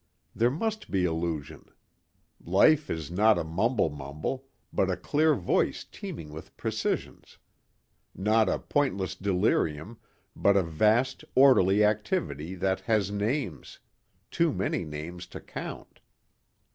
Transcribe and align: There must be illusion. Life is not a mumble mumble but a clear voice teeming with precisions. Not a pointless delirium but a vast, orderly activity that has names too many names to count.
There 0.33 0.49
must 0.49 0.89
be 0.89 1.05
illusion. 1.05 1.63
Life 2.43 2.89
is 2.89 3.11
not 3.11 3.37
a 3.37 3.43
mumble 3.43 3.91
mumble 3.91 4.47
but 4.73 4.89
a 4.89 4.97
clear 4.97 5.35
voice 5.35 5.83
teeming 5.91 6.31
with 6.33 6.57
precisions. 6.57 7.37
Not 8.15 8.49
a 8.49 8.57
pointless 8.57 9.13
delirium 9.13 9.99
but 10.35 10.57
a 10.57 10.63
vast, 10.63 11.23
orderly 11.35 11.83
activity 11.83 12.55
that 12.55 12.79
has 12.89 13.11
names 13.11 13.77
too 14.31 14.51
many 14.51 14.83
names 14.85 15.27
to 15.27 15.39
count. 15.39 15.99